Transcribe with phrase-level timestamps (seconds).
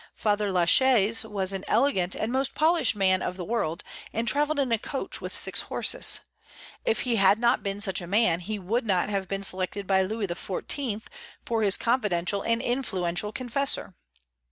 [0.15, 4.57] Father La Chaise was an elegant and most polished man of the world, and travelled
[4.57, 6.21] in a coach with six horses.
[6.83, 10.01] If he had not been such a man, he would not have been selected by
[10.01, 11.03] Louis XIV.
[11.45, 13.93] for his confidential and influential confessor.